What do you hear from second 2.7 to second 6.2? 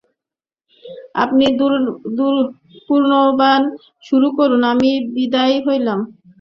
পুনর্বার শুরু করুন, আমি বিদায় হইলাম।